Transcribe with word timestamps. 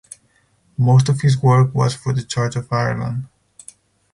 Most 0.79 1.09
of 1.09 1.21
his 1.21 1.39
work 1.43 1.75
was 1.75 1.93
for 1.93 2.11
the 2.11 2.23
Church 2.23 2.55
of 2.55 2.73
Ireland. 2.73 3.27